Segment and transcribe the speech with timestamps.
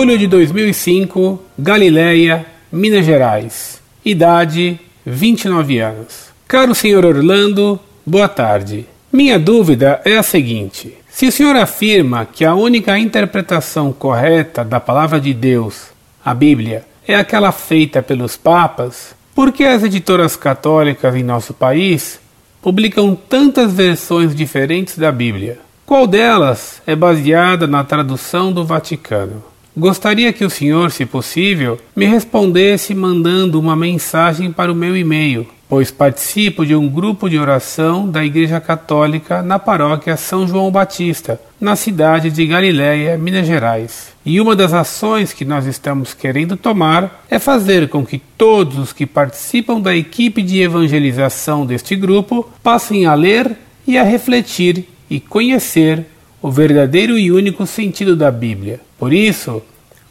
[0.00, 3.82] Julho de 2005, Galileia, Minas Gerais.
[4.02, 6.30] Idade 29 anos.
[6.48, 8.86] Caro senhor Orlando, boa tarde.
[9.12, 14.80] Minha dúvida é a seguinte: se o senhor afirma que a única interpretação correta da
[14.80, 15.88] palavra de Deus,
[16.24, 22.18] a Bíblia, é aquela feita pelos papas, por que as editoras católicas em nosso país
[22.62, 25.58] publicam tantas versões diferentes da Bíblia?
[25.84, 29.49] Qual delas é baseada na tradução do Vaticano?
[29.76, 35.46] Gostaria que o senhor, se possível, me respondesse mandando uma mensagem para o meu e-mail,
[35.68, 41.40] pois participo de um grupo de oração da Igreja Católica na paróquia São João Batista,
[41.60, 44.12] na cidade de Galiléia, Minas Gerais.
[44.26, 48.92] E uma das ações que nós estamos querendo tomar é fazer com que todos os
[48.92, 55.20] que participam da equipe de evangelização deste grupo passem a ler e a refletir e
[55.20, 56.06] conhecer
[56.42, 58.80] o verdadeiro e único sentido da Bíblia.
[58.98, 59.62] Por isso,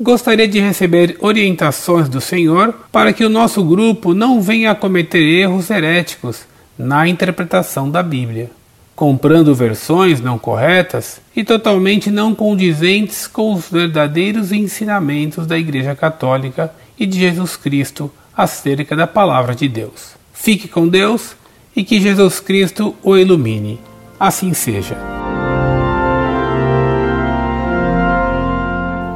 [0.00, 5.20] gostaria de receber orientações do Senhor para que o nosso grupo não venha a cometer
[5.20, 6.42] erros heréticos
[6.78, 8.50] na interpretação da Bíblia,
[8.94, 16.72] comprando versões não corretas e totalmente não condizentes com os verdadeiros ensinamentos da Igreja Católica
[16.98, 20.16] e de Jesus Cristo acerca da Palavra de Deus.
[20.32, 21.34] Fique com Deus
[21.74, 23.80] e que Jesus Cristo o ilumine.
[24.20, 25.17] Assim seja.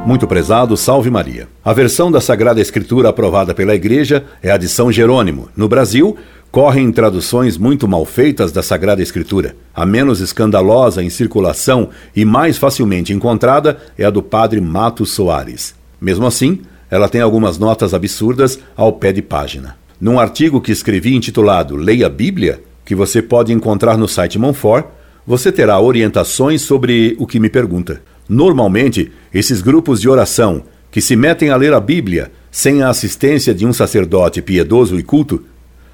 [0.05, 1.47] Muito prezado, salve Maria.
[1.63, 5.47] A versão da Sagrada Escritura aprovada pela Igreja é a de São Jerônimo.
[5.55, 6.17] No Brasil,
[6.51, 9.55] correm traduções muito mal feitas da Sagrada Escritura.
[9.73, 15.73] A menos escandalosa em circulação e mais facilmente encontrada é a do padre Matos Soares.
[16.01, 16.59] Mesmo assim,
[16.91, 19.77] ela tem algumas notas absurdas ao pé de página.
[20.01, 24.85] Num artigo que escrevi intitulado Leia a Bíblia, que você pode encontrar no site Monfort,
[25.25, 28.01] você terá orientações sobre o que me pergunta.
[28.33, 33.53] Normalmente, esses grupos de oração que se metem a ler a Bíblia sem a assistência
[33.53, 35.43] de um sacerdote piedoso e culto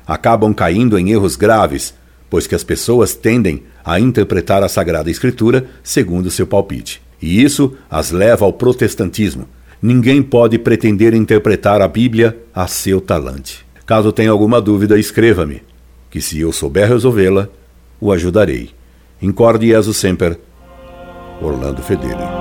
[0.07, 1.93] acabam caindo em erros graves,
[2.29, 7.01] pois que as pessoas tendem a interpretar a Sagrada Escritura segundo seu palpite.
[7.21, 9.45] E isso as leva ao protestantismo.
[9.81, 13.65] Ninguém pode pretender interpretar a Bíblia a seu talante.
[13.85, 15.61] Caso tenha alguma dúvida, escreva-me,
[16.09, 17.49] que se eu souber resolvê-la,
[17.99, 18.69] o ajudarei.
[19.21, 20.39] Incorde Jesus Semper,
[21.41, 22.38] Orlando Fedeli.